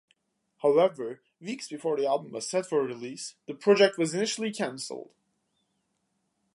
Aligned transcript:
However, 0.63 1.21
weeks 1.39 1.67
before 1.67 1.95
the 1.95 2.07
album 2.07 2.31
was 2.31 2.49
set 2.49 2.65
for 2.65 2.81
release, 2.83 3.35
the 3.45 3.53
project 3.53 3.99
was 3.99 4.15
initially 4.15 4.51
cancelled. 4.51 5.11